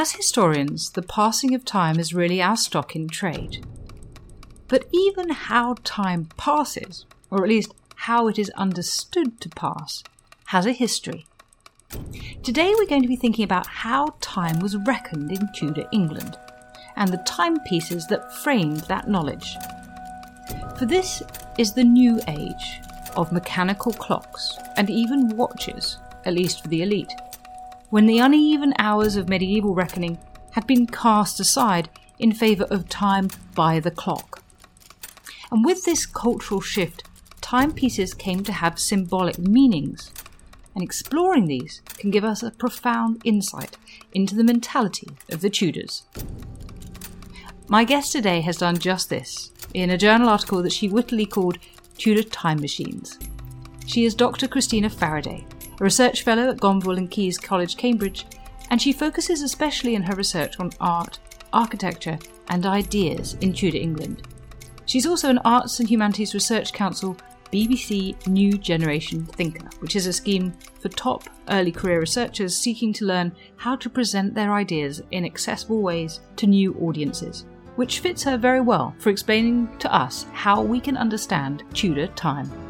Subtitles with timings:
[0.00, 3.66] As historians, the passing of time is really our stock in trade.
[4.66, 10.02] But even how time passes, or at least how it is understood to pass,
[10.46, 11.26] has a history.
[12.42, 16.34] Today we're going to be thinking about how time was reckoned in Tudor England,
[16.96, 19.54] and the timepieces that framed that knowledge.
[20.78, 21.22] For this
[21.58, 22.80] is the new age
[23.16, 27.12] of mechanical clocks and even watches, at least for the elite
[27.90, 30.18] when the uneven hours of medieval reckoning
[30.52, 31.88] had been cast aside
[32.18, 34.42] in favour of time by the clock.
[35.50, 37.02] And with this cultural shift,
[37.40, 40.12] timepieces came to have symbolic meanings,
[40.74, 43.76] and exploring these can give us a profound insight
[44.12, 46.04] into the mentality of the Tudors.
[47.68, 51.58] My guest today has done just this in a journal article that she wittily called
[51.98, 53.18] Tudor Time Machines.
[53.86, 54.46] She is Dr.
[54.46, 55.44] Christina Faraday,
[55.80, 58.26] a research fellow at Gonville and Caius College, Cambridge,
[58.70, 61.18] and she focuses especially in her research on art,
[61.52, 62.18] architecture,
[62.48, 64.22] and ideas in Tudor England.
[64.86, 67.16] She's also an Arts and Humanities Research Council
[67.52, 73.04] BBC New Generation Thinker, which is a scheme for top early career researchers seeking to
[73.04, 78.36] learn how to present their ideas in accessible ways to new audiences, which fits her
[78.36, 82.69] very well for explaining to us how we can understand Tudor time.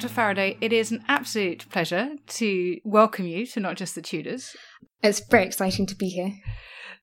[0.00, 0.14] Dr.
[0.14, 4.56] Faraday, it is an absolute pleasure to welcome you to Not Just the Tudors
[5.02, 6.32] It's very exciting to be here.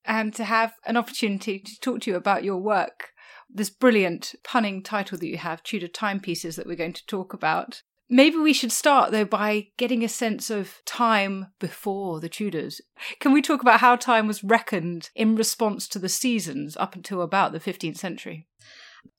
[0.04, 3.10] and to have an opportunity to talk to you about your work.
[3.54, 7.84] This brilliant punning title that you have, Tudor Timepieces, that we're going to talk about.
[8.10, 12.82] Maybe we should start, though, by getting a sense of time before the Tudors.
[13.20, 17.22] Can we talk about how time was reckoned in response to the seasons up until
[17.22, 18.48] about the 15th century?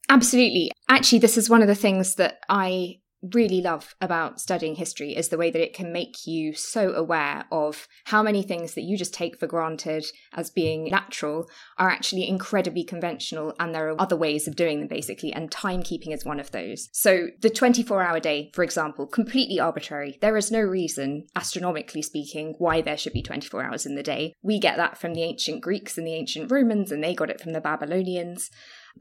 [0.08, 0.72] Absolutely.
[0.88, 5.28] Actually, this is one of the things that I really love about studying history is
[5.28, 8.96] the way that it can make you so aware of how many things that you
[8.96, 14.16] just take for granted as being natural are actually incredibly conventional and there are other
[14.16, 16.88] ways of doing them basically and timekeeping is one of those.
[16.92, 20.18] So the 24 hour day for example completely arbitrary.
[20.20, 24.34] There is no reason astronomically speaking why there should be 24 hours in the day.
[24.42, 27.40] We get that from the ancient greeks and the ancient romans and they got it
[27.40, 28.50] from the babylonians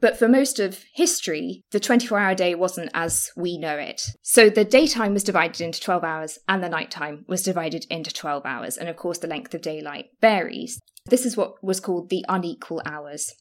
[0.00, 4.02] but for most of history, the 24 hour day wasn't as we know it.
[4.22, 8.44] So the daytime was divided into 12 hours and the nighttime was divided into 12
[8.44, 8.76] hours.
[8.76, 10.80] And of course, the length of daylight varies.
[11.06, 13.32] This is what was called the unequal hours.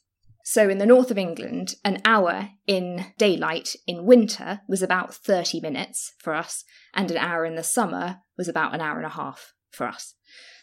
[0.44, 5.60] So in the north of England, an hour in daylight in winter was about 30
[5.60, 6.64] minutes for us,
[6.94, 10.14] and an hour in the summer was about an hour and a half for us.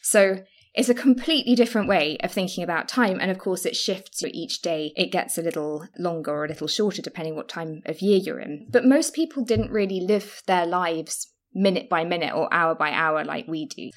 [0.02, 0.38] So
[0.74, 3.18] it's a completely different way of thinking about time.
[3.20, 4.92] And of course, it shifts each day.
[4.96, 8.40] It gets a little longer or a little shorter, depending what time of year you're
[8.40, 8.66] in.
[8.70, 13.24] But most people didn't really live their lives minute by minute or hour by hour
[13.24, 13.90] like we do.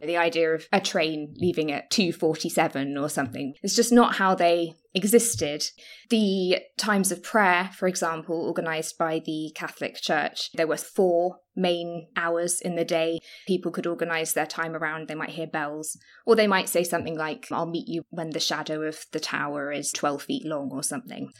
[0.00, 3.54] The idea of a train leaving at 2:47 or something.
[3.62, 5.64] It's just not how they existed.
[6.10, 12.08] The times of prayer, for example, organized by the Catholic Church, there were four main
[12.16, 13.18] hours in the day.
[13.46, 15.08] People could organize their time around.
[15.08, 18.40] They might hear bells, or they might say something like, I'll meet you when the
[18.40, 21.32] shadow of the tower is 12 feet long, or something.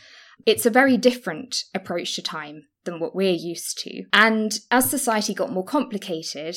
[0.47, 4.05] It's a very different approach to time than what we're used to.
[4.13, 6.57] And as society got more complicated,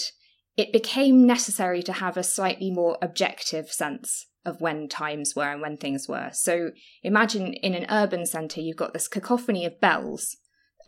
[0.58, 5.62] it became necessary to have a slightly more objective sense of when times were and
[5.62, 6.30] when things were.
[6.34, 6.72] So
[7.04, 10.36] imagine in an urban centre, you've got this cacophony of bells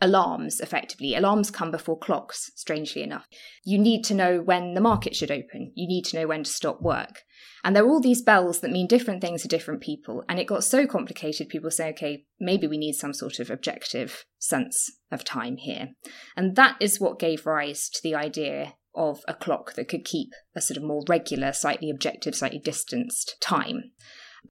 [0.00, 1.14] alarms, effectively.
[1.14, 3.28] Alarms come before clocks, strangely enough.
[3.64, 6.50] You need to know when the market should open, you need to know when to
[6.50, 7.22] stop work.
[7.62, 10.24] And there are all these bells that mean different things to different people.
[10.28, 14.24] And it got so complicated, people say, okay, maybe we need some sort of objective
[14.38, 15.90] sense of time here.
[16.36, 20.30] And that is what gave rise to the idea of a clock that could keep
[20.54, 23.92] a sort of more regular, slightly objective, slightly distanced time.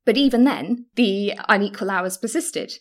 [0.05, 2.73] But even then, the unequal hours persisted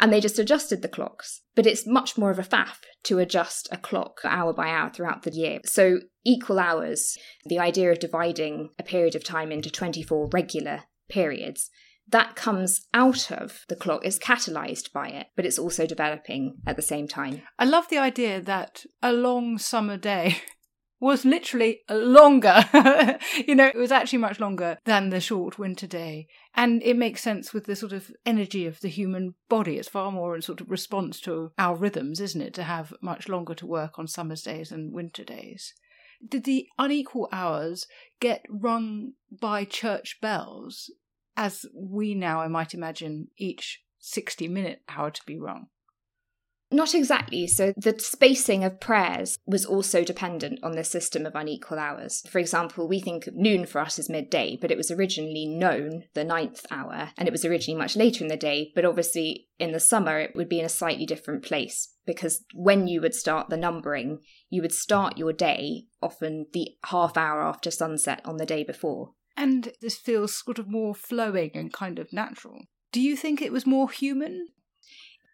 [0.00, 1.42] and they just adjusted the clocks.
[1.54, 5.22] But it's much more of a faff to adjust a clock hour by hour throughout
[5.22, 5.60] the year.
[5.64, 11.70] So, equal hours, the idea of dividing a period of time into 24 regular periods,
[12.08, 16.76] that comes out of the clock, is catalyzed by it, but it's also developing at
[16.76, 17.42] the same time.
[17.58, 20.36] I love the idea that a long summer day
[21.04, 22.64] was literally longer.
[23.46, 26.28] you know, it was actually much longer than the short winter day.
[26.54, 29.76] And it makes sense with the sort of energy of the human body.
[29.76, 33.28] It's far more in sort of response to our rhythms, isn't it, to have much
[33.28, 35.74] longer to work on summer's days and winter days.
[36.26, 37.86] Did the unequal hours
[38.18, 40.90] get rung by church bells,
[41.36, 45.66] as we now, I might imagine, each 60 minute hour to be rung?
[46.74, 47.46] Not exactly.
[47.46, 52.24] So the spacing of prayers was also dependent on the system of unequal hours.
[52.28, 56.24] For example, we think noon for us is midday, but it was originally known the
[56.24, 59.78] ninth hour, and it was originally much later in the day, but obviously in the
[59.78, 63.56] summer it would be in a slightly different place because when you would start the
[63.56, 64.18] numbering,
[64.50, 69.12] you would start your day often the half hour after sunset on the day before.
[69.36, 72.62] And this feels sort of more flowing and kind of natural.
[72.90, 74.48] Do you think it was more human?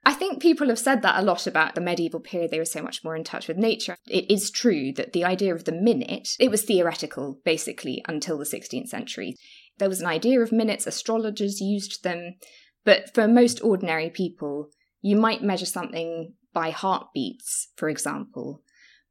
[0.05, 2.51] I think people have said that a lot about the medieval period.
[2.51, 3.97] They were so much more in touch with nature.
[4.09, 8.45] It is true that the idea of the minute, it was theoretical basically until the
[8.45, 9.37] 16th century.
[9.79, 12.37] There was an idea of minutes, astrologers used them,
[12.85, 14.71] but for most ordinary people,
[15.03, 18.63] you might measure something by heartbeats, for example,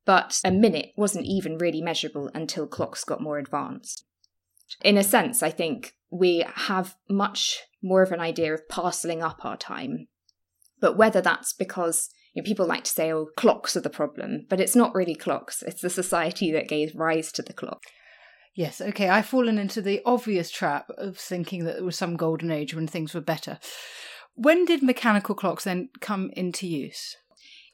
[0.05, 4.05] but a minute wasn't even really measurable until clocks got more advanced.
[4.83, 9.45] In a sense, I think we have much more of an idea of parceling up
[9.45, 10.07] our time
[10.81, 14.45] but whether that's because you know, people like to say, oh, clocks are the problem,
[14.49, 15.63] but it's not really clocks.
[15.63, 17.83] It's the society that gave rise to the clock.
[18.55, 19.09] Yes, okay.
[19.09, 22.87] I've fallen into the obvious trap of thinking that there was some golden age when
[22.87, 23.59] things were better.
[24.35, 27.15] When did mechanical clocks then come into use?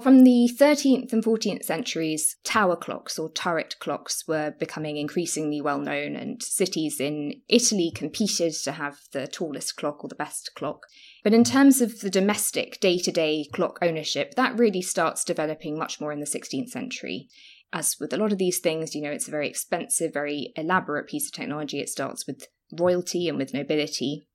[0.02, 5.80] From the 13th and 14th centuries, tower clocks or turret clocks were becoming increasingly well
[5.80, 10.86] known, and cities in Italy competed to have the tallest clock or the best clock.
[11.26, 15.76] But in terms of the domestic day to day clock ownership, that really starts developing
[15.76, 17.30] much more in the 16th century.
[17.74, 21.08] As with a lot of these things, you know, it's a very expensive, very elaborate
[21.08, 21.80] piece of technology.
[21.80, 24.28] It starts with royalty and with nobility.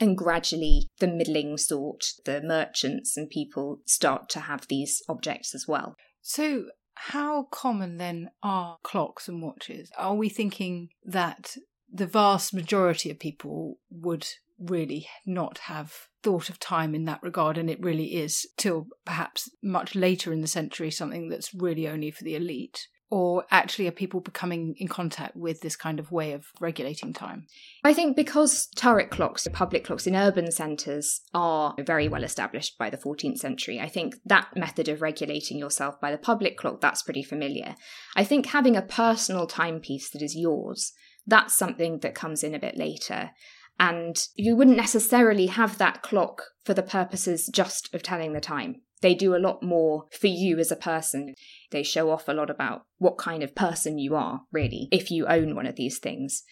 [0.00, 5.68] And gradually, the middling sort, the merchants and people start to have these objects as
[5.68, 5.94] well.
[6.22, 9.90] So, how common then are clocks and watches?
[9.98, 11.58] Are we thinking that
[11.92, 14.26] the vast majority of people would
[14.58, 15.92] really not have
[16.22, 20.40] thought of time in that regard, and it really is till perhaps much later in
[20.40, 22.86] the century something that's really only for the elite?
[23.14, 27.46] or actually are people becoming in contact with this kind of way of regulating time?
[27.84, 32.90] I think because turret clocks, public clocks in urban centres, are very well established by
[32.90, 37.02] the 14th century, I think that method of regulating yourself by the public clock, that's
[37.02, 37.76] pretty familiar.
[38.16, 40.92] I think having a personal timepiece that is yours,
[41.24, 43.30] that's something that comes in a bit later.
[43.78, 48.82] And you wouldn't necessarily have that clock for the purposes just of telling the time.
[49.00, 51.34] They do a lot more for you as a person.
[51.70, 55.26] They show off a lot about what kind of person you are, really, if you
[55.26, 56.42] own one of these things.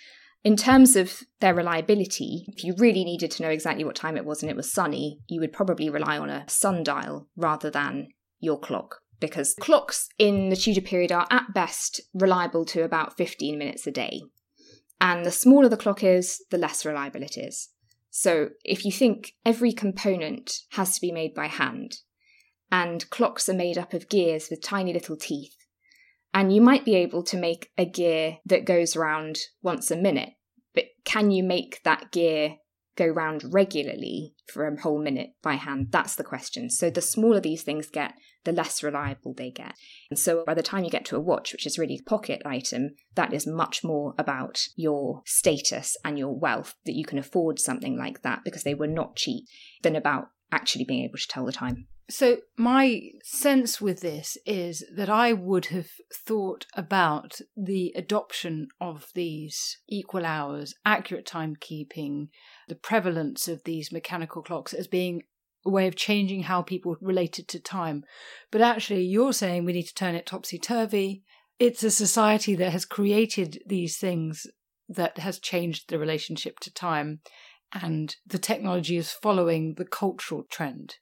[0.45, 4.25] In terms of their reliability, if you really needed to know exactly what time it
[4.25, 8.09] was and it was sunny, you would probably rely on a sundial rather than
[8.41, 8.97] your clock.
[9.21, 13.93] Because clocks in the Tudor period are at best reliable to about 15 minutes a
[13.93, 14.21] day.
[15.03, 17.71] And the smaller the clock is, the less reliable it is.
[18.11, 21.97] So if you think every component has to be made by hand,
[22.71, 25.57] and clocks are made up of gears with tiny little teeth.
[26.33, 30.31] And you might be able to make a gear that goes round once a minute,
[30.75, 32.57] but can you make that gear
[32.97, 35.89] go round regularly for a whole minute by hand?
[35.91, 36.71] That's the question.
[36.71, 39.75] So the smaller these things get, the less reliable they get.
[40.11, 42.43] And so by the time you get to a watch, which is really a pocket
[42.45, 47.59] item, that is much more about your status and your wealth that you can afford
[47.59, 49.45] something like that because they were not cheap
[49.83, 51.87] than about actually being able to tell the time.
[52.11, 59.07] So, my sense with this is that I would have thought about the adoption of
[59.15, 62.29] these equal hours, accurate timekeeping,
[62.69, 65.23] the prevalence of these mechanical clocks as being
[65.65, 68.05] way of changing how people related to time.
[68.51, 71.23] But actually, you're saying we need to turn it topsy turvy.
[71.59, 74.47] It's a society that has created these things
[74.89, 77.21] that has changed the relationship to time,
[77.73, 80.97] and the technology is following the cultural trend.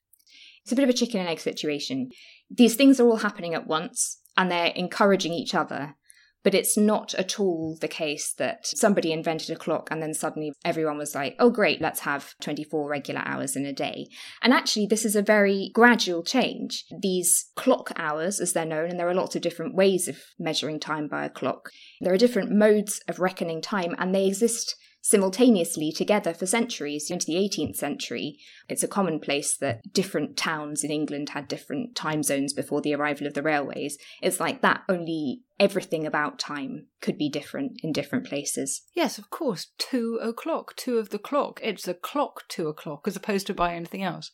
[0.63, 2.11] It's a bit of a chicken and egg situation.
[2.51, 5.97] These things are all happening at once, and they're encouraging each other
[6.43, 10.53] but it's not at all the case that somebody invented a clock and then suddenly
[10.65, 14.07] everyone was like, oh, great, let's have 24 regular hours in a day.
[14.43, 16.85] And actually, this is a very gradual change.
[17.01, 20.81] These clock hours, as they're known, and there are lots of different ways of measuring
[20.81, 21.71] time by a clock,
[22.01, 27.27] there are different modes of reckoning time, and they exist simultaneously together for centuries into
[27.27, 28.39] the 18th century.
[28.69, 33.27] It's a commonplace that different towns in England had different time zones before the arrival
[33.27, 33.99] of the railways.
[34.23, 38.83] It's like that, only everything about time could be different in different places.
[38.95, 39.69] Yes, of course.
[39.79, 41.61] Two o'clock, two of the clock.
[41.63, 44.31] It's a clock two o'clock as opposed to by anything else.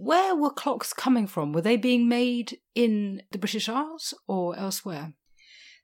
[0.00, 1.52] Where were clocks coming from?
[1.52, 5.14] Were they being made in the British Isles or elsewhere?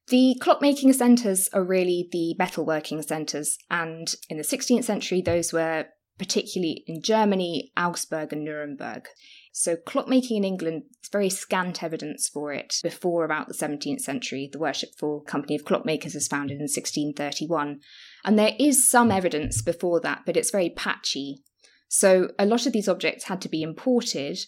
[0.09, 5.87] The clockmaking centres are really the metalworking centres, and in the 16th century, those were
[6.19, 9.09] particularly in Germany, Augsburg, and Nuremberg.
[9.53, 14.49] So, clockmaking in England, is very scant evidence for it before about the 17th century.
[14.53, 17.81] The Worshipful Company of Clockmakers was founded in 1631,
[18.25, 21.43] and there is some evidence before that, but it's very patchy.
[21.89, 24.39] So, a lot of these objects had to be imported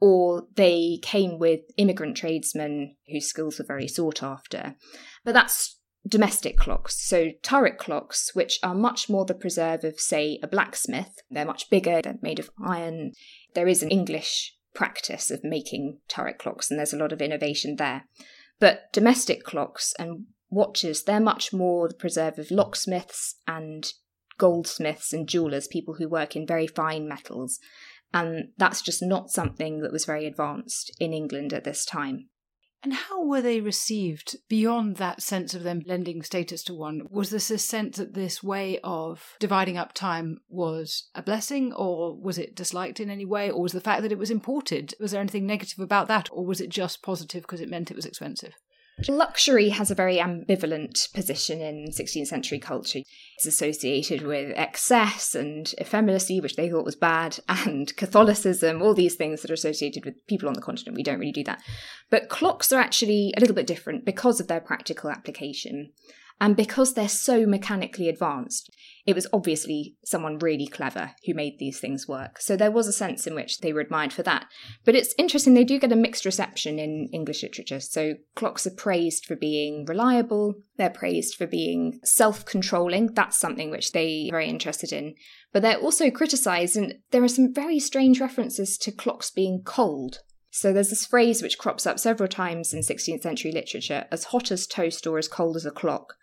[0.00, 4.76] or they came with immigrant tradesmen whose skills were very sought after.
[5.24, 7.00] But that's domestic clocks.
[7.06, 11.16] So turret clocks, which are much more the preserve of, say, a blacksmith.
[11.30, 13.12] They're much bigger, they're made of iron.
[13.54, 17.76] There is an English practice of making turret clocks, and there's a lot of innovation
[17.76, 18.04] there.
[18.60, 23.92] But domestic clocks and watches, they're much more the preserve of locksmiths and
[24.38, 27.58] goldsmiths and jewelers, people who work in very fine metals.
[28.12, 32.28] And that's just not something that was very advanced in England at this time.
[32.82, 37.02] And how were they received beyond that sense of them lending status to one?
[37.10, 42.16] Was this a sense that this way of dividing up time was a blessing, or
[42.16, 44.94] was it disliked in any way, or was the fact that it was imported?
[45.00, 47.96] Was there anything negative about that, or was it just positive because it meant it
[47.96, 48.54] was expensive?
[49.08, 53.00] Luxury has a very ambivalent position in 16th century culture.
[53.36, 59.14] It's associated with excess and effeminacy, which they thought was bad, and Catholicism, all these
[59.14, 60.96] things that are associated with people on the continent.
[60.96, 61.62] We don't really do that.
[62.08, 65.92] But clocks are actually a little bit different because of their practical application.
[66.40, 68.70] And because they're so mechanically advanced,
[69.06, 72.40] it was obviously someone really clever who made these things work.
[72.40, 74.46] So there was a sense in which they were admired for that.
[74.84, 77.80] But it's interesting, they do get a mixed reception in English literature.
[77.80, 83.14] So clocks are praised for being reliable, they're praised for being self controlling.
[83.14, 85.14] That's something which they are very interested in.
[85.52, 90.18] But they're also criticized, and there are some very strange references to clocks being cold.
[90.56, 94.50] So there's this phrase which crops up several times in 16th century literature as hot
[94.50, 96.14] as toast or as cold as a clock.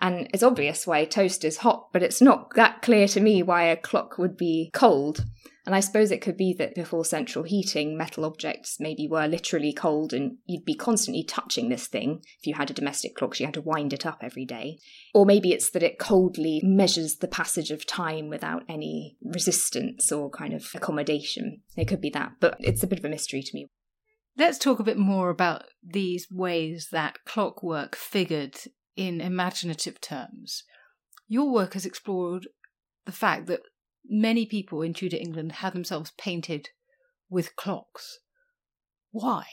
[0.00, 3.62] And it's obvious why toast is hot, but it's not that clear to me why
[3.62, 5.24] a clock would be cold.
[5.66, 9.72] And I suppose it could be that before central heating, metal objects maybe were literally
[9.72, 12.22] cold and you'd be constantly touching this thing.
[12.38, 14.78] If you had a domestic clock, you had to wind it up every day.
[15.12, 20.30] Or maybe it's that it coldly measures the passage of time without any resistance or
[20.30, 21.62] kind of accommodation.
[21.76, 23.66] It could be that, but it's a bit of a mystery to me.
[24.38, 28.56] Let's talk a bit more about these ways that clockwork figured
[28.94, 30.62] in imaginative terms.
[31.26, 32.46] Your work has explored
[33.04, 33.62] the fact that
[34.08, 36.70] many people in Tudor England had themselves painted
[37.28, 38.18] with clocks.
[39.10, 39.44] Why?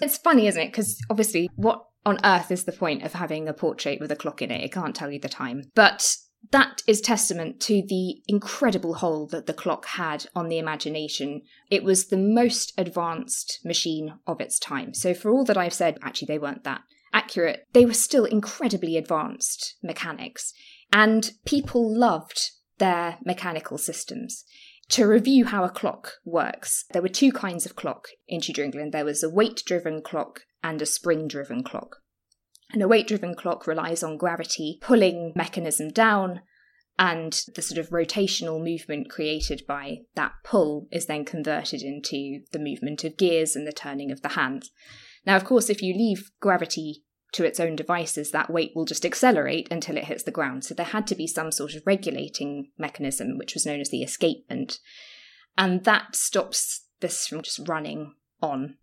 [0.00, 0.68] It's funny, isn't it?
[0.68, 4.40] Because obviously, what on earth is the point of having a portrait with a clock
[4.40, 4.62] in it?
[4.62, 5.64] It can't tell you the time.
[5.74, 6.16] But
[6.52, 11.42] that is testament to the incredible hold that the clock had on the imagination.
[11.70, 14.94] It was the most advanced machine of its time.
[14.94, 16.82] So, for all that I've said, actually, they weren't that
[17.12, 20.52] accurate, they were still incredibly advanced mechanics.
[20.92, 24.44] And people loved their mechanical systems.
[24.90, 28.90] To review how a clock works, there were two kinds of clock in Tudor England.
[28.90, 31.98] There was a weight driven clock and a spring driven clock.
[32.72, 36.40] And a weight driven clock relies on gravity pulling mechanism down,
[36.98, 42.58] and the sort of rotational movement created by that pull is then converted into the
[42.58, 44.70] movement of gears and the turning of the hands.
[45.24, 49.04] Now, of course, if you leave gravity to its own devices, that weight will just
[49.04, 50.64] accelerate until it hits the ground.
[50.64, 54.02] So there had to be some sort of regulating mechanism, which was known as the
[54.02, 54.80] escapement.
[55.56, 58.76] And that stops this from just running on.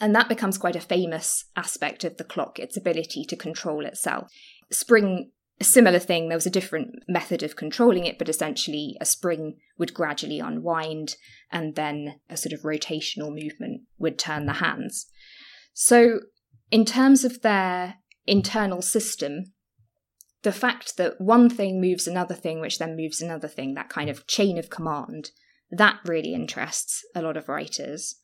[0.00, 4.30] And that becomes quite a famous aspect of the clock, its ability to control itself.
[4.70, 6.28] Spring a similar thing.
[6.28, 11.14] There was a different method of controlling it, but essentially a spring would gradually unwind
[11.50, 15.06] and then a sort of rotational movement would turn the hands.
[15.72, 16.20] So,
[16.72, 19.52] in terms of their internal system,
[20.42, 24.08] the fact that one thing moves another thing, which then moves another thing, that kind
[24.08, 25.30] of chain of command,
[25.70, 28.16] that really interests a lot of writers.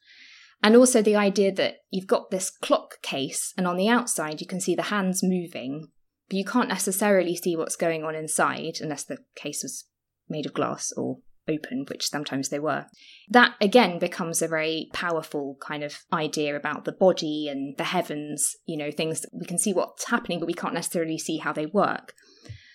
[0.62, 4.46] And also the idea that you've got this clock case, and on the outside you
[4.46, 5.88] can see the hands moving,
[6.28, 9.84] but you can't necessarily see what's going on inside unless the case was
[10.28, 12.86] made of glass or open, which sometimes they were.
[13.28, 18.54] That again becomes a very powerful kind of idea about the body and the heavens,
[18.66, 21.66] you know, things we can see what's happening, but we can't necessarily see how they
[21.66, 22.14] work.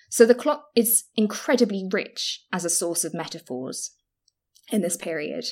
[0.09, 3.91] So the clock is incredibly rich as a source of metaphors
[4.71, 5.45] in this period.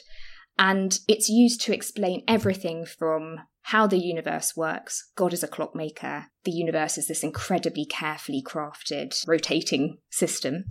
[0.59, 5.11] And it's used to explain everything from how the universe works.
[5.15, 6.27] God is a clockmaker.
[6.43, 10.65] The universe is this incredibly carefully crafted, rotating system.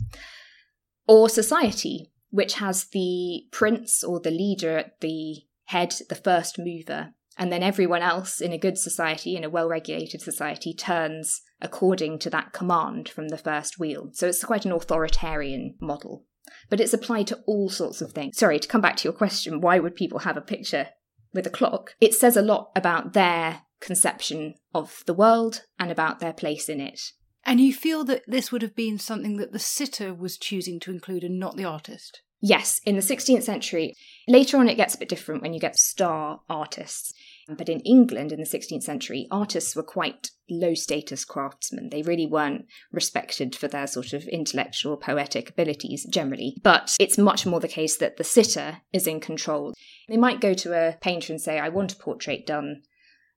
[1.07, 7.15] Or society, which has the prince or the leader at the head, the first mover,
[7.37, 12.19] and then everyone else in a good society, in a well regulated society, turns according
[12.21, 14.11] to that command from the first wheel.
[14.13, 16.25] So it's quite an authoritarian model.
[16.69, 18.37] But it's applied to all sorts of things.
[18.37, 20.89] Sorry, to come back to your question, why would people have a picture
[21.33, 21.95] with a clock?
[22.01, 26.81] It says a lot about their conception of the world and about their place in
[26.81, 27.01] it.
[27.45, 30.91] And you feel that this would have been something that the sitter was choosing to
[30.91, 32.23] include and not the artist?
[32.43, 33.95] Yes, in the 16th century.
[34.27, 37.13] Later on, it gets a bit different when you get star artists.
[37.49, 41.91] But in England in the 16th century, artists were quite low status craftsmen.
[41.91, 46.57] They really weren't respected for their sort of intellectual, poetic abilities generally.
[46.63, 49.75] But it's much more the case that the sitter is in control.
[50.09, 52.83] They might go to a painter and say, I want a portrait done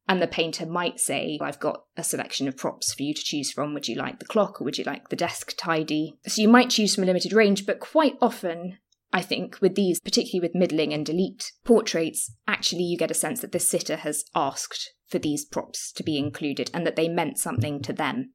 [0.08, 3.52] and the painter might say, I've got a selection of props for you to choose
[3.52, 3.74] from.
[3.74, 6.18] Would you like the clock or would you like the desk tidy?
[6.28, 8.78] So you might choose from a limited range, but quite often,
[9.14, 13.40] I think, with these, particularly with middling and elite portraits, actually you get a sense
[13.42, 17.38] that the sitter has asked for these props to be included and that they meant
[17.38, 18.34] something to them.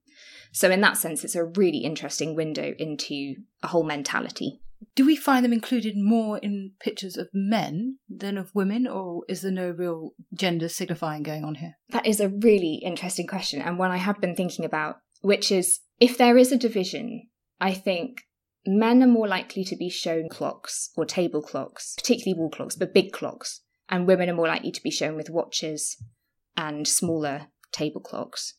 [0.53, 4.61] So, in that sense, it's a really interesting window into a whole mentality.
[4.94, 9.42] Do we find them included more in pictures of men than of women, or is
[9.42, 11.76] there no real gender signifying going on here?
[11.91, 15.80] That is a really interesting question, and one I have been thinking about, which is
[16.00, 17.28] if there is a division,
[17.60, 18.23] I think
[18.67, 22.95] men are more likely to be shown clocks or table clocks, particularly wall clocks, but
[22.95, 25.97] big clocks, and women are more likely to be shown with watches
[26.56, 28.54] and smaller table clocks.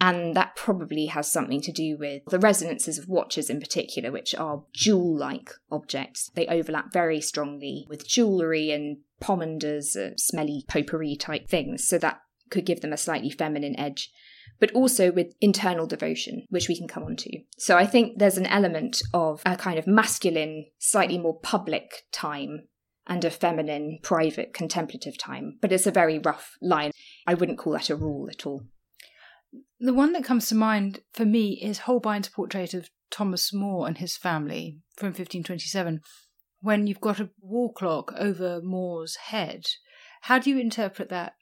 [0.00, 4.34] And that probably has something to do with the resonances of watches in particular, which
[4.34, 6.30] are jewel like objects.
[6.34, 11.86] They overlap very strongly with jewellery and pomanders, uh, smelly potpourri type things.
[11.86, 14.10] So that could give them a slightly feminine edge.
[14.58, 17.38] But also with internal devotion, which we can come on to.
[17.58, 22.68] So I think there's an element of a kind of masculine, slightly more public time
[23.06, 25.58] and a feminine, private, contemplative time.
[25.60, 26.92] But it's a very rough line.
[27.26, 28.64] I wouldn't call that a rule at all.
[29.78, 33.98] The one that comes to mind for me is Holbein's portrait of Thomas More and
[33.98, 36.00] his family from 1527,
[36.60, 39.66] when you've got a wall clock over More's head.
[40.22, 41.34] How do you interpret that?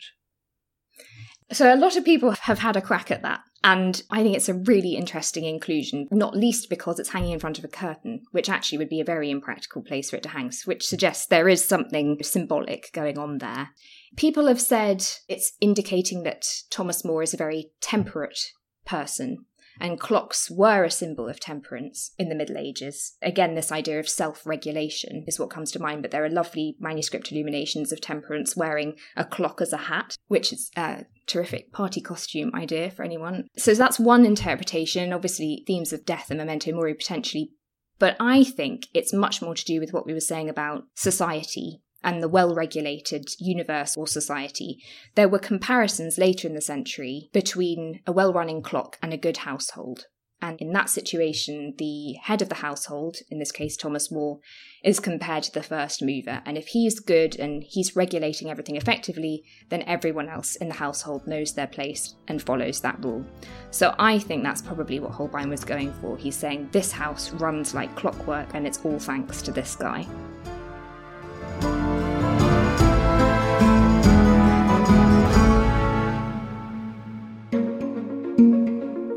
[1.51, 3.41] So, a lot of people have had a crack at that.
[3.65, 7.59] And I think it's a really interesting inclusion, not least because it's hanging in front
[7.59, 10.53] of a curtain, which actually would be a very impractical place for it to hang,
[10.65, 13.71] which suggests there is something symbolic going on there.
[14.17, 18.53] People have said it's indicating that Thomas More is a very temperate
[18.85, 19.45] person
[19.81, 23.17] and clocks were a symbol of temperance in the Middle Ages.
[23.23, 26.77] Again, this idea of self regulation is what comes to mind, but there are lovely
[26.81, 32.01] manuscript illuminations of temperance wearing a clock as a hat, which is a terrific party
[32.01, 33.47] costume idea for anyone.
[33.57, 35.13] So that's one interpretation.
[35.13, 37.51] Obviously, themes of death and memento mori potentially.
[37.99, 41.83] But I think it's much more to do with what we were saying about society
[42.03, 44.83] and the well regulated universe or society,
[45.15, 49.39] there were comparisons later in the century between a well running clock and a good
[49.39, 50.07] household.
[50.41, 54.39] And in that situation, the head of the household, in this case Thomas More,
[54.85, 56.43] is compared to the first mover.
[56.47, 61.27] And if he's good and he's regulating everything effectively, then everyone else in the household
[61.27, 63.25] knows their place and follows that rule.
[63.73, 66.17] So I think that's probably what Holbein was going for.
[66.17, 70.07] He's saying this house runs like clockwork and it's all thanks to this guy.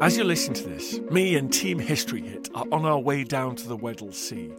[0.02, 3.56] As you listen to this, me and Team History Hit are on our way down
[3.56, 4.52] to the Weddell Sea,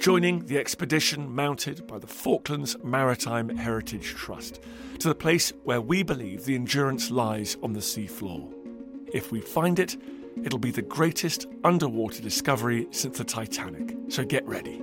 [0.00, 4.60] joining the expedition mounted by the Falklands Maritime Heritage Trust
[4.98, 8.48] to the place where we believe the Endurance lies on the sea floor.
[9.12, 9.96] If we find it,
[10.44, 14.78] It'll be the greatest underwater discovery since the Titanic, so get ready.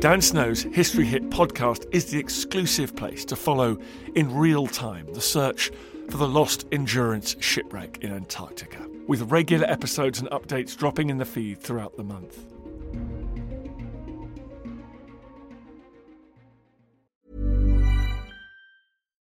[0.00, 3.78] Dan Snow's History Hit podcast is the exclusive place to follow
[4.14, 5.72] in real time the search
[6.10, 11.24] for the lost Endurance shipwreck in Antarctica, with regular episodes and updates dropping in the
[11.24, 12.44] feed throughout the month.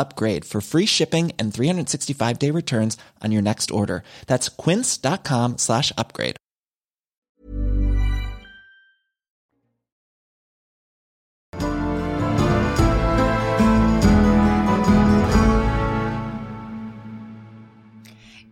[0.00, 4.02] upgrade for free shipping and 365 day returns on your next order.
[4.26, 6.36] That's quince.com slash upgrade.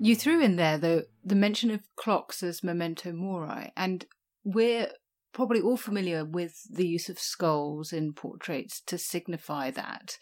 [0.00, 4.06] You threw in there the the mention of clocks as memento mori, and
[4.44, 4.88] we're
[5.32, 10.16] probably all familiar with the use of skulls in portraits to signify that.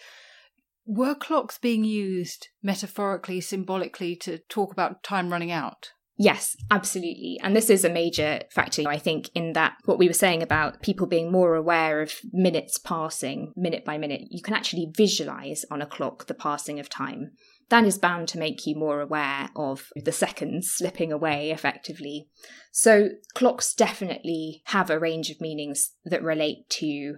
[0.86, 5.90] Were clocks being used metaphorically, symbolically to talk about time running out?
[6.18, 7.38] Yes, absolutely.
[7.42, 10.80] And this is a major factor, I think, in that what we were saying about
[10.80, 14.22] people being more aware of minutes passing, minute by minute.
[14.30, 17.32] You can actually visualize on a clock the passing of time
[17.68, 22.28] that is bound to make you more aware of the seconds slipping away effectively.
[22.70, 27.16] So, clocks definitely have a range of meanings that relate to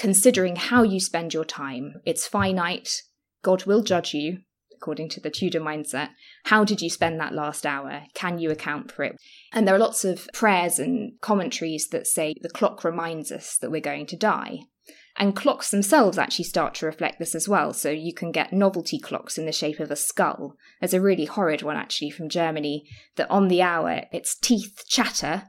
[0.00, 1.92] considering how you spend your time.
[2.06, 3.02] It's finite,
[3.42, 4.38] God will judge you,
[4.74, 6.08] according to the Tudor mindset.
[6.44, 8.04] How did you spend that last hour?
[8.14, 9.16] Can you account for it?
[9.52, 13.70] And there are lots of prayers and commentaries that say the clock reminds us that
[13.70, 14.60] we're going to die.
[15.18, 17.74] And clocks themselves actually start to reflect this as well.
[17.74, 20.56] So you can get novelty clocks in the shape of a skull.
[20.80, 25.42] There's a really horrid one actually from Germany that on the hour its teeth chatter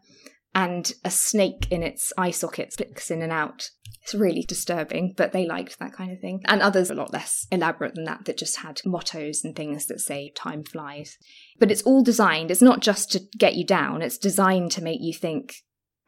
[0.53, 3.69] and a snake in its eye socket flicks in and out.
[4.03, 6.41] It's really disturbing, but they liked that kind of thing.
[6.45, 10.01] And others a lot less elaborate than that, that just had mottos and things that
[10.01, 11.17] say time flies.
[11.59, 15.01] But it's all designed, it's not just to get you down, it's designed to make
[15.01, 15.55] you think,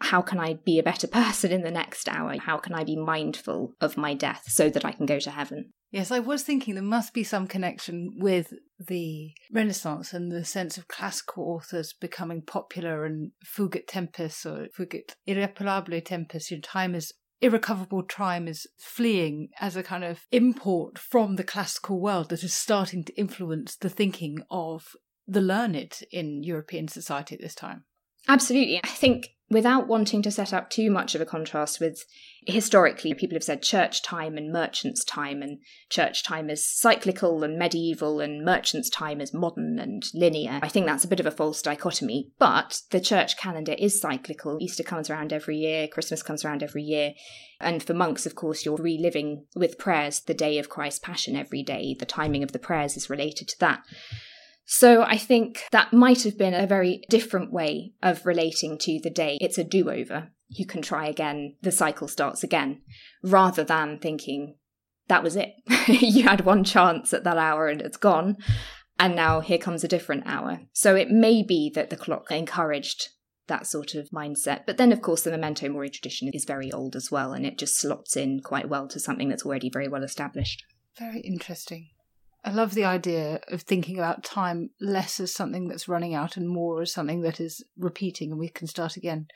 [0.03, 2.37] how can I be a better person in the next hour?
[2.37, 5.71] How can I be mindful of my death so that I can go to heaven?
[5.91, 10.77] Yes, I was thinking there must be some connection with the Renaissance and the sense
[10.77, 16.51] of classical authors becoming popular and fugit tempus or fugit irreparabile tempus.
[16.51, 21.99] Your time is irrecoverable time is fleeing as a kind of import from the classical
[21.99, 24.95] world that is starting to influence the thinking of
[25.27, 27.83] the learned in European society at this time.
[28.27, 28.79] Absolutely.
[28.83, 32.03] I think without wanting to set up too much of a contrast with
[32.45, 35.59] historically, people have said church time and merchant's time, and
[35.89, 40.59] church time is cyclical and medieval, and merchant's time is modern and linear.
[40.61, 44.57] I think that's a bit of a false dichotomy, but the church calendar is cyclical.
[44.59, 47.13] Easter comes around every year, Christmas comes around every year.
[47.61, 51.63] And for monks, of course, you're reliving with prayers the day of Christ's Passion every
[51.63, 51.95] day.
[51.97, 53.83] The timing of the prayers is related to that.
[54.65, 59.09] So I think that might have been a very different way of relating to the
[59.09, 59.37] day.
[59.41, 60.31] It's a do over.
[60.47, 62.81] You can try again, the cycle starts again,
[63.23, 64.55] rather than thinking,
[65.07, 65.49] that was it.
[65.87, 68.37] you had one chance at that hour and it's gone.
[68.99, 70.61] And now here comes a different hour.
[70.71, 73.09] So it may be that the clock encouraged
[73.47, 74.61] that sort of mindset.
[74.65, 77.57] But then, of course, the memento mori tradition is very old as well, and it
[77.57, 80.63] just slots in quite well to something that's already very well established.
[80.97, 81.89] Very interesting.
[82.43, 86.49] I love the idea of thinking about time less as something that's running out and
[86.49, 89.27] more as something that is repeating and we can start again.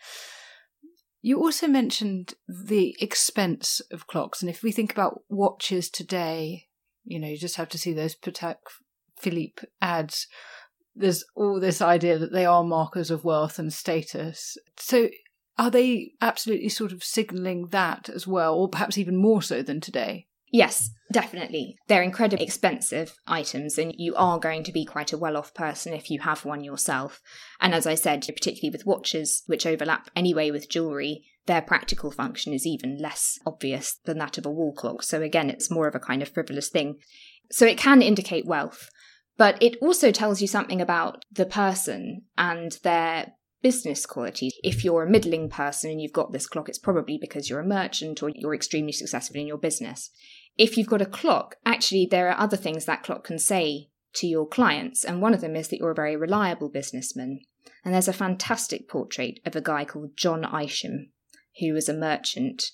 [1.21, 4.41] You also mentioned the expense of clocks.
[4.41, 6.67] And if we think about watches today,
[7.05, 8.57] you know, you just have to see those Patek
[9.17, 10.27] Philippe ads.
[10.95, 14.57] There's all this idea that they are markers of wealth and status.
[14.77, 15.09] So
[15.57, 19.79] are they absolutely sort of signaling that as well, or perhaps even more so than
[19.79, 20.27] today?
[20.51, 21.77] Yes, definitely.
[21.87, 25.93] They're incredibly expensive items, and you are going to be quite a well off person
[25.93, 27.21] if you have one yourself.
[27.59, 32.53] And as I said, particularly with watches, which overlap anyway with jewellery, their practical function
[32.53, 35.03] is even less obvious than that of a wall clock.
[35.03, 36.97] So again, it's more of a kind of frivolous thing.
[37.51, 38.89] So it can indicate wealth,
[39.37, 44.53] but it also tells you something about the person and their business qualities.
[44.63, 47.65] If you're a middling person and you've got this clock, it's probably because you're a
[47.65, 50.11] merchant or you're extremely successful in your business.
[50.57, 54.27] If you've got a clock, actually, there are other things that clock can say to
[54.27, 57.41] your clients, and one of them is that you're a very reliable businessman.
[57.85, 61.11] And there's a fantastic portrait of a guy called John Isham,
[61.59, 62.71] who was a merchant.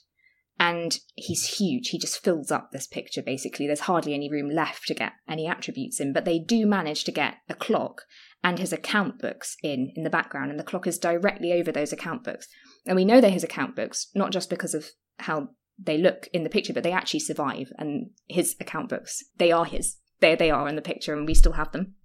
[0.60, 1.90] And he's huge.
[1.90, 3.66] He just fills up this picture, basically.
[3.66, 7.12] There's hardly any room left to get any attributes in, but they do manage to
[7.12, 8.04] get a clock
[8.44, 11.92] and his account books in in the background, and the clock is directly over those
[11.92, 12.48] account books.
[12.86, 16.44] And we know they're his account books, not just because of how they look in
[16.44, 17.72] the picture, but they actually survive.
[17.78, 19.98] And his account books, they are his.
[20.20, 21.96] There they are in the picture, and we still have them.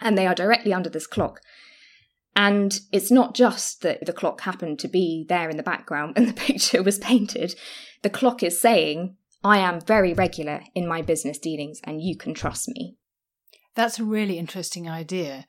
[0.00, 1.40] And they are directly under this clock.
[2.36, 6.28] And it's not just that the clock happened to be there in the background and
[6.28, 7.54] the picture was painted.
[8.02, 12.34] The clock is saying, I am very regular in my business dealings and you can
[12.34, 12.96] trust me.
[13.74, 15.46] That's a really interesting idea.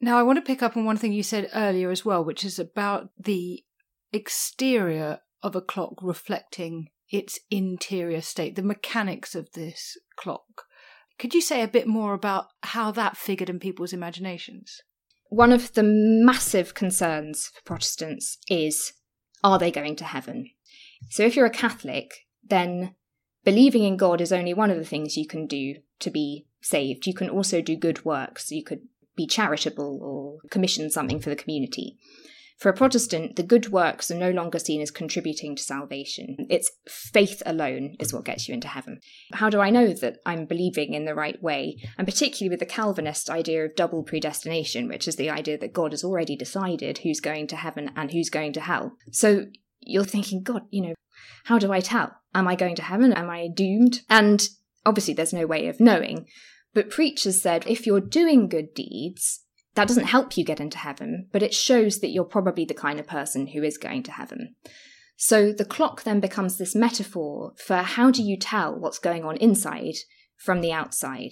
[0.00, 2.44] Now, I want to pick up on one thing you said earlier as well, which
[2.44, 3.64] is about the
[4.12, 10.64] exterior of a clock reflecting its interior state, the mechanics of this clock.
[11.18, 14.82] Could you say a bit more about how that figured in people's imaginations?
[15.30, 18.92] One of the massive concerns for Protestants is
[19.42, 20.50] are they going to heaven?
[21.10, 22.94] So if you're a Catholic, then
[23.44, 27.06] believing in God is only one of the things you can do to be saved.
[27.06, 28.50] You can also do good works.
[28.50, 28.82] You could
[29.16, 31.98] be charitable or commission something for the community.
[32.58, 36.36] For a Protestant, the good works are no longer seen as contributing to salvation.
[36.50, 38.98] It's faith alone is what gets you into heaven.
[39.32, 41.78] How do I know that I'm believing in the right way?
[41.96, 45.92] And particularly with the Calvinist idea of double predestination, which is the idea that God
[45.92, 48.96] has already decided who's going to heaven and who's going to hell.
[49.12, 49.46] So
[49.80, 50.94] you're thinking, God, you know,
[51.44, 52.16] how do I tell?
[52.34, 53.12] Am I going to heaven?
[53.12, 54.00] Am I doomed?
[54.10, 54.48] And
[54.84, 56.26] obviously, there's no way of knowing.
[56.74, 59.44] But preachers said if you're doing good deeds,
[59.78, 62.98] that doesn't help you get into heaven, but it shows that you're probably the kind
[62.98, 64.56] of person who is going to heaven.
[65.16, 69.36] So the clock then becomes this metaphor for how do you tell what's going on
[69.36, 69.94] inside
[70.36, 71.30] from the outside?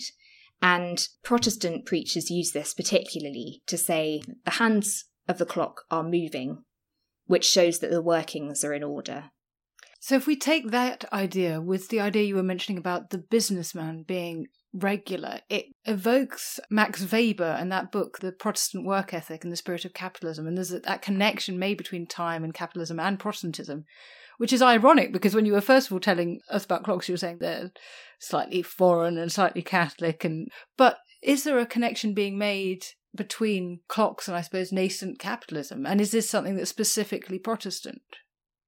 [0.63, 6.63] And Protestant preachers use this particularly to say the hands of the clock are moving,
[7.27, 9.25] which shows that the workings are in order.
[9.99, 14.05] So, if we take that idea with the idea you were mentioning about the businessman
[14.07, 14.47] being
[14.83, 15.41] regular.
[15.49, 19.95] It evokes Max Weber and that book, The Protestant Work Ethic and the Spirit of
[19.95, 20.47] Capitalism.
[20.47, 23.85] And there's that connection made between time and capitalism and Protestantism,
[24.39, 27.15] which is ironic because when you were first of all telling us about clocks, you
[27.15, 27.73] were saying they're
[28.19, 30.25] slightly foreign and slightly Catholic.
[30.25, 32.85] And but is there a connection being made
[33.15, 35.87] between clocks and I suppose nascent capitalism?
[35.87, 38.03] And is this something that's specifically Protestant?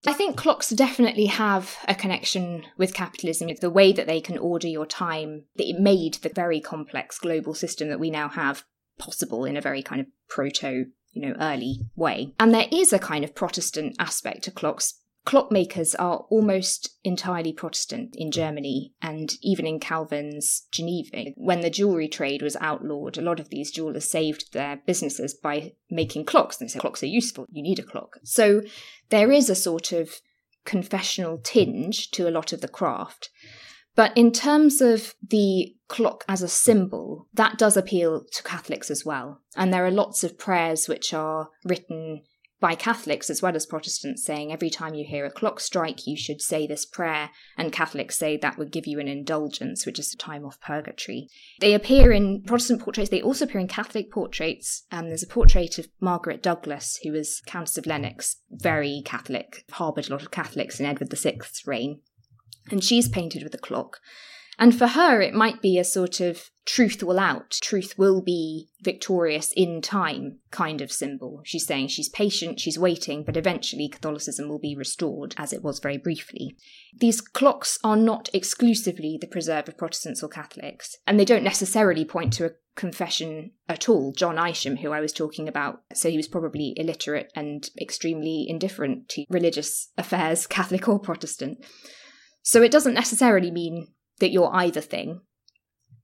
[0.06, 3.50] I think clocks definitely have a connection with capitalism.
[3.61, 7.88] The way that they can order your time, it made the very complex global system
[7.88, 8.64] that we now have
[8.98, 12.32] possible in a very kind of proto, you know, early way.
[12.38, 14.94] And there is a kind of Protestant aspect to clocks
[15.29, 21.33] clockmakers are almost entirely Protestant in Germany and even in Calvin's Geneva.
[21.37, 25.75] When the jewellery trade was outlawed, a lot of these jewellers saved their businesses by
[25.91, 26.57] making clocks.
[26.57, 28.17] They said clocks are useful, you need a clock.
[28.25, 28.62] So
[29.11, 30.19] there is a sort of
[30.64, 33.29] confessional tinge to a lot of the craft.
[33.95, 39.05] But in terms of the clock as a symbol, that does appeal to Catholics as
[39.05, 39.43] well.
[39.57, 42.23] And there are lots of prayers which are written
[42.61, 46.16] by Catholics as well as Protestants saying every time you hear a clock strike, you
[46.16, 50.12] should say this prayer, and Catholics say that would give you an indulgence, which is
[50.12, 51.29] a time off purgatory.
[51.61, 54.85] They appear in Protestant portraits, they also appear in Catholic portraits.
[54.90, 60.09] Um, there's a portrait of Margaret Douglas, who was Countess of Lennox, very Catholic, harboured
[60.09, 62.01] a lot of Catholics in Edward VI's reign.
[62.71, 63.99] And she's painted with a clock.
[64.59, 68.68] And for her, it might be a sort of truth will out, truth will be
[68.83, 71.40] victorious in time kind of symbol.
[71.44, 75.79] She's saying she's patient, she's waiting, but eventually Catholicism will be restored, as it was
[75.79, 76.57] very briefly.
[76.99, 82.05] These clocks are not exclusively the preserve of Protestants or Catholics, and they don't necessarily
[82.05, 84.12] point to a confession at all.
[84.12, 89.09] John Isham, who I was talking about, so he was probably illiterate and extremely indifferent
[89.11, 91.64] to religious affairs, Catholic or Protestant.
[92.42, 93.88] So it doesn't necessarily mean
[94.20, 95.20] that you're either thing,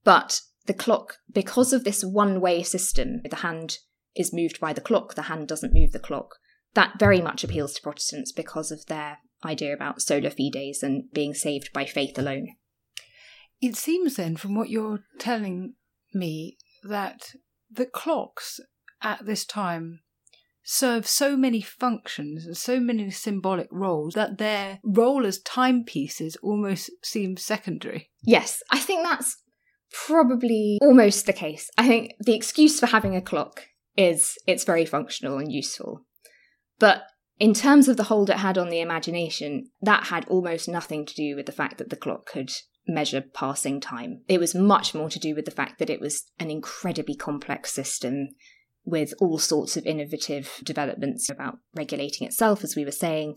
[0.05, 3.79] but the clock, because of this one way system, the hand
[4.17, 6.37] is moved by the clock, the hand doesn't move the clock.
[6.75, 11.35] That very much appeals to Protestants because of their idea about sola fides and being
[11.35, 12.49] saved by faith alone.
[13.61, 15.75] It seems then, from what you're telling
[16.13, 17.33] me, that
[17.71, 18.61] the clocks
[19.03, 20.01] at this time
[20.65, 26.91] serve so many functions and so many symbolic roles that their role as timepieces almost
[27.03, 28.11] seems secondary.
[28.23, 29.37] Yes, I think that's
[30.07, 31.71] probably almost the case.
[31.79, 36.07] I think the excuse for having a clock is it's very functional and useful.
[36.79, 37.03] But
[37.39, 41.15] in terms of the hold it had on the imagination, that had almost nothing to
[41.15, 42.51] do with the fact that the clock could
[42.87, 44.23] measure passing time.
[44.29, 47.73] It was much more to do with the fact that it was an incredibly complex
[47.73, 48.29] system
[48.85, 53.37] with all sorts of innovative developments about regulating itself, as we were saying.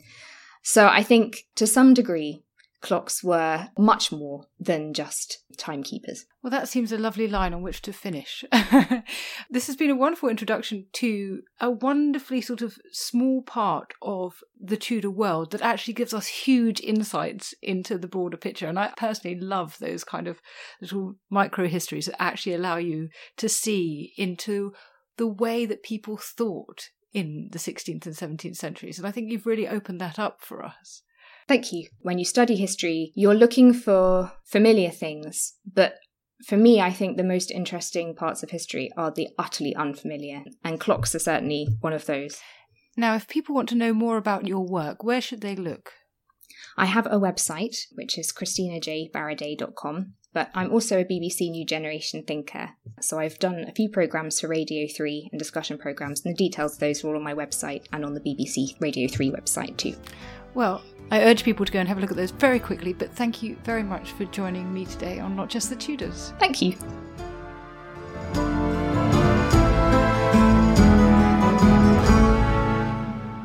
[0.63, 2.43] So I think to some degree,
[2.81, 6.25] clocks were much more than just timekeepers.
[6.43, 8.43] Well, that seems a lovely line on which to finish.
[9.49, 14.77] this has been a wonderful introduction to a wonderfully sort of small part of the
[14.77, 18.67] Tudor world that actually gives us huge insights into the broader picture.
[18.67, 20.39] And I personally love those kind of
[20.79, 24.73] little micro histories that actually allow you to see into
[25.17, 28.97] the way that people thought in the 16th and 17th centuries.
[28.97, 31.01] And I think you've really opened that up for us.
[31.47, 31.87] Thank you.
[31.99, 35.95] When you study history, you're looking for familiar things, but
[36.45, 40.79] for me, I think the most interesting parts of history are the utterly unfamiliar, and
[40.79, 42.39] clocks are certainly one of those.
[42.95, 45.93] Now, if people want to know more about your work, where should they look?
[46.77, 52.69] I have a website, which is christinajfaraday.com, but I'm also a BBC New Generation thinker.
[53.01, 56.73] So I've done a few programmes for Radio 3 and discussion programmes, and the details
[56.73, 59.95] of those are all on my website and on the BBC Radio 3 website too.
[60.53, 63.13] Well, I urge people to go and have a look at those very quickly, but
[63.13, 66.33] thank you very much for joining me today on Not Just the Tudors.
[66.39, 66.75] Thank you.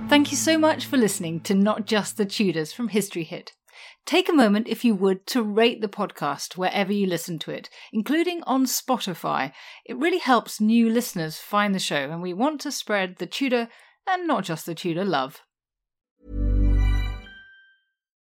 [0.08, 3.52] Thank you so much for listening to Not Just the Tudors from History Hit.
[4.04, 7.70] Take a moment, if you would, to rate the podcast wherever you listen to it,
[7.92, 9.52] including on Spotify.
[9.86, 13.68] It really helps new listeners find the show, and we want to spread the Tudor
[14.08, 15.42] and not just the Tudor love.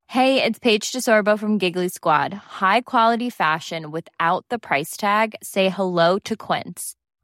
[0.08, 2.32] Hey, it's Paige DeSorbo from Giggly Squad.
[2.32, 5.34] High quality fashion without the price tag?
[5.42, 6.94] Say hello to Quince.